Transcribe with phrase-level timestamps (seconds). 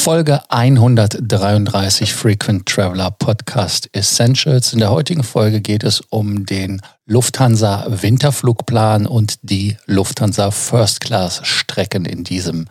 [0.00, 4.72] Folge 133 Frequent Traveler Podcast Essentials.
[4.72, 11.42] In der heutigen Folge geht es um den Lufthansa Winterflugplan und die Lufthansa First Class
[11.44, 12.64] Strecken in diesem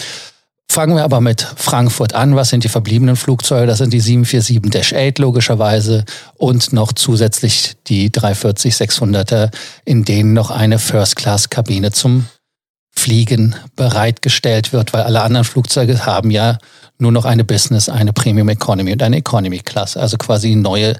[0.72, 2.34] Fangen wir aber mit Frankfurt an.
[2.34, 3.66] Was sind die verbliebenen Flugzeuge?
[3.66, 6.06] Das sind die 747-8 logischerweise
[6.38, 9.50] und noch zusätzlich die 340-600er,
[9.84, 12.26] in denen noch eine First-Class-Kabine zum
[12.90, 16.56] Fliegen bereitgestellt wird, weil alle anderen Flugzeuge haben ja
[16.96, 20.96] nur noch eine Business, eine Premium Economy und eine Economy Class, also quasi neue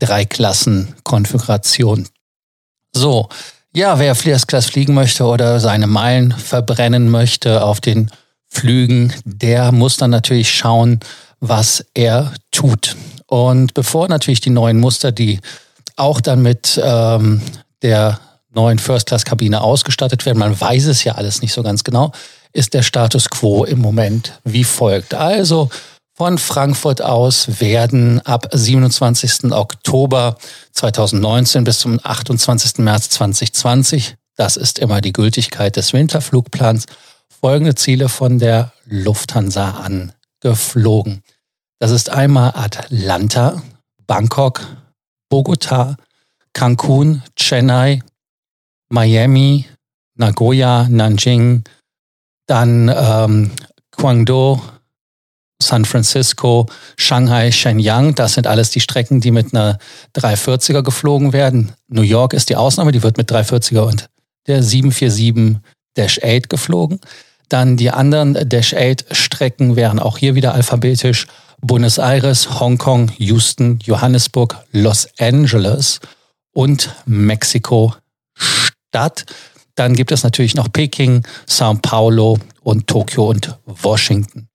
[0.00, 2.08] Drei-Klassen-Konfiguration.
[2.92, 3.28] So,
[3.72, 8.10] ja, wer First Class fliegen möchte oder seine Meilen verbrennen möchte auf den
[8.52, 11.00] Flügen, der muss dann natürlich schauen,
[11.40, 12.96] was er tut.
[13.26, 15.40] Und bevor natürlich die neuen Muster, die
[15.96, 17.40] auch dann mit ähm,
[17.80, 18.20] der
[18.54, 22.12] neuen First-Class-Kabine ausgestattet werden, man weiß es ja alles nicht so ganz genau,
[22.52, 25.14] ist der Status quo im Moment wie folgt.
[25.14, 25.70] Also
[26.12, 29.50] von Frankfurt aus werden ab 27.
[29.50, 30.36] Oktober
[30.72, 32.78] 2019 bis zum 28.
[32.78, 36.84] März 2020, das ist immer die Gültigkeit des Winterflugplans,
[37.40, 39.82] folgende Ziele von der Lufthansa
[40.42, 41.22] angeflogen.
[41.78, 43.62] Das ist einmal Atlanta,
[44.06, 44.60] Bangkok,
[45.28, 45.96] Bogota,
[46.52, 48.02] Cancun, Chennai,
[48.90, 49.66] Miami,
[50.14, 51.64] Nagoya, Nanjing,
[52.46, 53.50] dann ähm,
[53.96, 54.60] Guangzhou,
[55.62, 56.66] San Francisco,
[56.96, 58.14] Shanghai, Shenyang.
[58.14, 59.78] Das sind alles die Strecken, die mit einer
[60.14, 61.72] 340er geflogen werden.
[61.88, 64.10] New York ist die Ausnahme, die wird mit 340er und
[64.46, 64.62] der
[65.96, 67.00] 747-8 geflogen.
[67.48, 71.26] Dann die anderen Dash 8 Strecken wären auch hier wieder alphabetisch.
[71.60, 76.00] Buenos Aires, Hongkong, Houston, Johannesburg, Los Angeles
[76.52, 79.26] und Mexiko-Stadt.
[79.74, 84.48] Dann gibt es natürlich noch Peking, Sao Paulo und Tokio und Washington.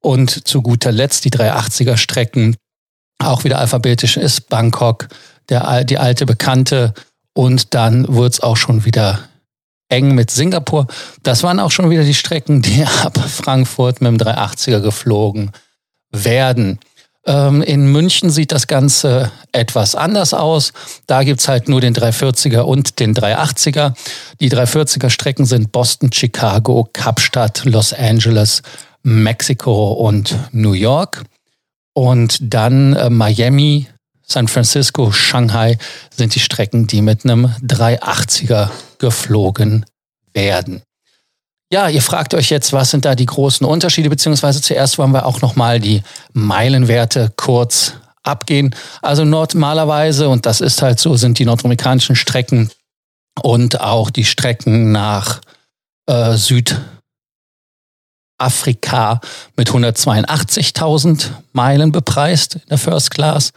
[0.00, 2.56] Und zu guter Letzt die 380er Strecken,
[3.18, 5.08] auch wieder alphabetisch ist Bangkok,
[5.48, 6.94] der, die alte Bekannte.
[7.32, 9.28] Und dann wird es auch schon wieder
[9.94, 10.86] eng mit Singapur.
[11.22, 15.52] Das waren auch schon wieder die Strecken, die ab Frankfurt mit dem 380er geflogen
[16.10, 16.78] werden.
[17.26, 20.72] Ähm, in München sieht das Ganze etwas anders aus.
[21.06, 23.94] Da gibt es halt nur den 340er und den 380er.
[24.40, 28.62] Die 340er Strecken sind Boston, Chicago, Kapstadt, Los Angeles,
[29.02, 31.22] Mexiko und New York.
[31.94, 33.86] Und dann äh, Miami,
[34.26, 35.78] San Francisco, Shanghai
[36.10, 39.84] sind die Strecken, die mit einem 380er geflogen
[40.32, 40.82] werden.
[41.72, 45.26] Ja, ihr fragt euch jetzt, was sind da die großen Unterschiede, beziehungsweise zuerst wollen wir
[45.26, 46.02] auch nochmal die
[46.32, 48.74] Meilenwerte kurz abgehen.
[49.02, 52.70] Also normalerweise, und das ist halt so, sind die nordamerikanischen Strecken
[53.42, 55.40] und auch die Strecken nach
[56.06, 56.36] äh,
[58.38, 59.20] Südafrika
[59.56, 63.52] mit 182.000 Meilen bepreist in der First Class.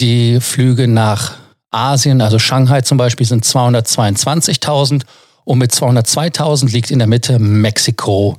[0.00, 1.32] Die Flüge nach
[1.70, 5.02] Asien, also Shanghai zum Beispiel, sind 222.000
[5.44, 8.36] und mit 202.000 liegt in der Mitte Mexico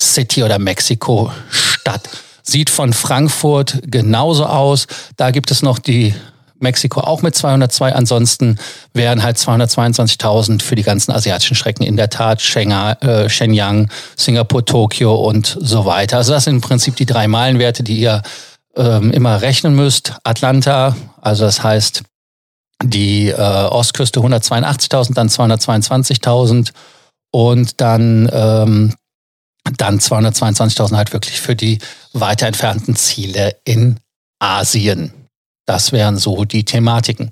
[0.00, 2.08] City oder Mexico Stadt.
[2.42, 4.86] Sieht von Frankfurt genauso aus.
[5.16, 6.14] Da gibt es noch die
[6.58, 7.92] Mexiko auch mit 202.
[7.94, 8.58] Ansonsten
[8.94, 14.64] wären halt 222.000 für die ganzen asiatischen Strecken in der Tat Shanghai, äh, Shenyang, Singapur,
[14.64, 16.18] Tokio und so weiter.
[16.18, 18.22] Also das sind im Prinzip die drei Meilenwerte, die ihr
[18.76, 20.14] ähm, immer rechnen müsst.
[20.24, 22.02] Atlanta, also das heißt
[22.82, 26.72] die äh, Ostküste 182.000, dann 222.000
[27.32, 28.94] und dann, ähm,
[29.76, 31.78] dann 222.000 halt wirklich für die
[32.12, 33.98] weiter entfernten Ziele in
[34.38, 35.12] Asien.
[35.66, 37.30] Das wären so die Thematiken.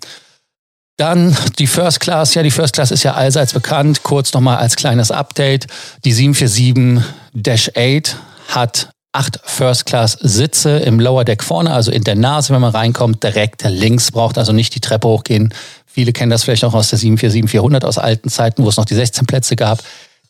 [0.96, 2.34] Dann die First Class.
[2.34, 4.02] Ja, die First Class ist ja allseits bekannt.
[4.02, 5.66] Kurz nochmal als kleines Update.
[6.04, 8.14] Die 747-8
[8.48, 12.72] hat acht First Class Sitze im Lower Deck vorne, also in der Nase, wenn man
[12.72, 15.54] reinkommt, direkt links, braucht also nicht die Treppe hochgehen.
[15.86, 18.96] Viele kennen das vielleicht auch aus der 747-400 aus alten Zeiten, wo es noch die
[18.96, 19.82] 16 Plätze gab.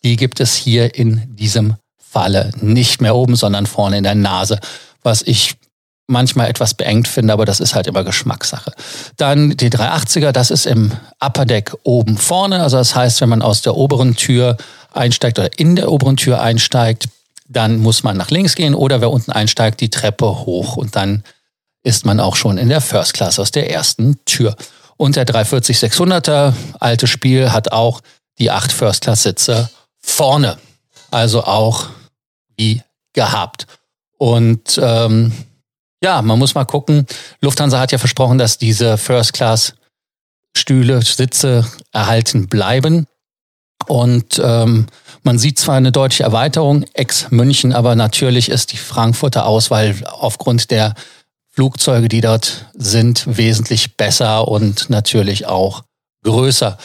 [0.02, 4.60] Die gibt es hier in diesem Falle nicht mehr oben, sondern vorne in der Nase,
[5.02, 5.54] was ich
[6.06, 8.72] manchmal etwas beengt finde, aber das ist halt immer Geschmackssache.
[9.16, 12.62] Dann die 380er, das ist im Upper Deck oben vorne.
[12.62, 14.58] Also das heißt, wenn man aus der oberen Tür
[14.92, 17.08] einsteigt oder in der oberen Tür einsteigt,
[17.56, 21.24] dann muss man nach links gehen oder wer unten einsteigt, die Treppe hoch und dann
[21.82, 24.56] ist man auch schon in der First Class aus der ersten Tür.
[24.96, 28.00] Und der 340-600er, alte Spiel, hat auch
[28.38, 29.70] die acht First Class Sitze
[30.00, 30.56] vorne.
[31.10, 31.86] Also auch
[32.56, 33.66] wie gehabt.
[34.18, 35.32] Und ähm,
[36.02, 37.06] ja, man muss mal gucken.
[37.40, 39.74] Lufthansa hat ja versprochen, dass diese First Class
[40.56, 43.06] Stühle, Sitze erhalten bleiben.
[43.86, 44.86] Und ähm,
[45.22, 50.94] man sieht zwar eine deutliche Erweiterung, ex-München, aber natürlich ist die Frankfurter Auswahl aufgrund der
[51.50, 55.84] Flugzeuge, die dort sind, wesentlich besser und natürlich auch
[56.24, 56.76] größer.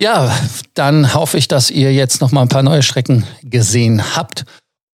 [0.00, 0.34] Ja,
[0.74, 4.44] dann hoffe ich, dass ihr jetzt noch mal ein paar neue Strecken gesehen habt.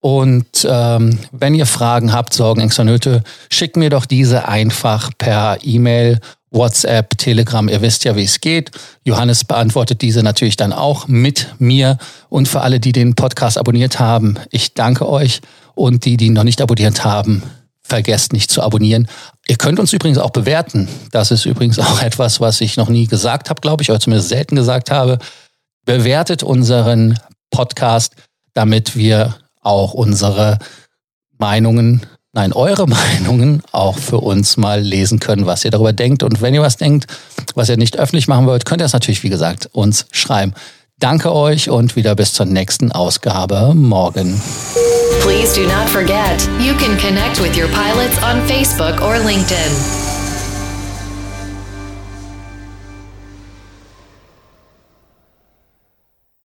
[0.02, 5.58] Und ähm, wenn ihr Fragen habt, Sorgen, Ängste, Nöte, schickt mir doch diese einfach per
[5.62, 6.20] E-Mail
[6.50, 8.72] WhatsApp, Telegram, ihr wisst ja, wie es geht.
[9.04, 11.98] Johannes beantwortet diese natürlich dann auch mit mir.
[12.28, 15.40] Und für alle, die den Podcast abonniert haben, ich danke euch.
[15.74, 17.42] Und die, die ihn noch nicht abonniert haben,
[17.82, 19.08] vergesst nicht zu abonnieren.
[19.48, 20.88] Ihr könnt uns übrigens auch bewerten.
[21.12, 24.28] Das ist übrigens auch etwas, was ich noch nie gesagt habe, glaube ich, oder zumindest
[24.28, 25.18] selten gesagt habe.
[25.84, 27.18] Bewertet unseren
[27.50, 28.14] Podcast,
[28.54, 30.58] damit wir auch unsere
[31.38, 36.22] Meinungen nein, eure Meinungen auch für uns mal lesen können, was ihr darüber denkt.
[36.22, 37.06] Und wenn ihr was denkt,
[37.54, 40.54] was ihr nicht öffentlich machen wollt, könnt ihr es natürlich, wie gesagt, uns schreiben.
[40.98, 44.40] Danke euch und wieder bis zur nächsten Ausgabe morgen.
[45.22, 50.09] Please do not forget, you can connect with your pilots on Facebook or LinkedIn.